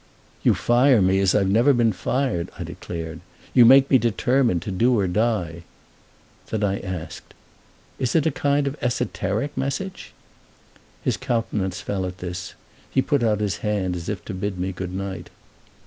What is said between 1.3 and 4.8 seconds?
I've never been fired," I declared; "you make me determined to